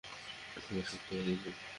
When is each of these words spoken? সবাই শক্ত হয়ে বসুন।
সবাই 0.63 0.83
শক্ত 0.89 1.09
হয়ে 1.15 1.35
বসুন। 1.39 1.53